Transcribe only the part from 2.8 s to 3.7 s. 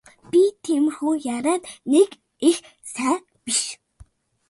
сайн биш.